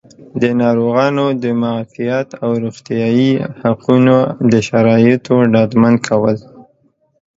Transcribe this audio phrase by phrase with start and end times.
[0.41, 4.17] د ناروغانو د معافیت او روغتیایي حقونو
[4.51, 6.37] د شرایطو ډاډمن کول